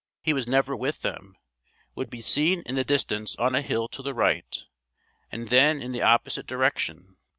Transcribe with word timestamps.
He 0.23 0.33
was 0.33 0.47
never 0.47 0.75
with 0.75 1.01
them, 1.03 1.35
would 1.93 2.09
be 2.09 2.21
seen 2.21 2.61
in 2.65 2.73
the 2.73 2.83
distance 2.83 3.35
on 3.35 3.53
a 3.53 3.61
hill 3.61 3.87
to 3.89 4.01
the 4.01 4.15
right, 4.15 4.65
and 5.31 5.49
then 5.49 5.79
in 5.79 5.91
the 5.91 6.01
opposite 6.01 6.47
direction. 6.47 7.17